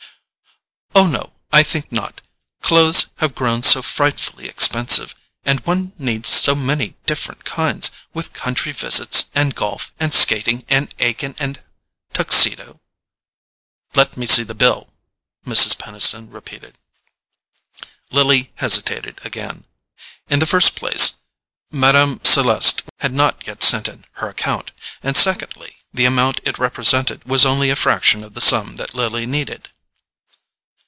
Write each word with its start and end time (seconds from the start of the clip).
"Oh, 0.93 1.07
no, 1.07 1.37
I 1.53 1.63
think 1.63 1.89
not: 1.89 2.19
clothes 2.61 3.07
have 3.19 3.33
grown 3.33 3.63
so 3.63 3.81
frightfully 3.81 4.49
expensive; 4.49 5.15
and 5.45 5.61
one 5.61 5.93
needs 5.97 6.27
so 6.27 6.53
many 6.53 6.95
different 7.05 7.45
kinds, 7.45 7.91
with 8.13 8.33
country 8.33 8.73
visits, 8.73 9.29
and 9.33 9.55
golf 9.55 9.93
and 10.01 10.13
skating, 10.13 10.65
and 10.67 10.93
Aiken 10.99 11.33
and 11.39 11.61
Tuxedo——" 12.11 12.81
"Let 13.95 14.17
me 14.17 14.25
see 14.25 14.43
the 14.43 14.53
bill," 14.53 14.89
Mrs. 15.45 15.77
Peniston 15.77 16.29
repeated. 16.29 16.77
Lily 18.11 18.51
hesitated 18.55 19.21
again. 19.25 19.63
In 20.29 20.39
the 20.39 20.45
first 20.45 20.75
place, 20.75 21.19
Mme. 21.71 22.17
Celeste 22.25 22.83
had 22.99 23.13
not 23.13 23.47
yet 23.47 23.63
sent 23.63 23.87
in 23.87 24.03
her 24.15 24.27
account, 24.27 24.71
and 25.01 25.15
secondly, 25.15 25.77
the 25.93 26.05
amount 26.05 26.41
it 26.43 26.59
represented 26.59 27.23
was 27.23 27.45
only 27.45 27.69
a 27.69 27.77
fraction 27.77 28.25
of 28.25 28.33
the 28.33 28.41
sum 28.41 28.75
that 28.75 28.93
Lily 28.93 29.25
needed. 29.25 29.69